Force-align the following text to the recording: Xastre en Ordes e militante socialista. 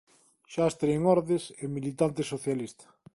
Xastre 0.53 0.89
en 0.97 1.03
Ordes 1.15 1.43
e 1.63 1.65
militante 1.75 2.21
socialista. 2.31 2.85